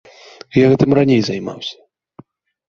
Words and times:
Я 0.63 0.71
гэтым 0.71 0.95
раней 0.99 1.21
займаўся. 1.27 1.75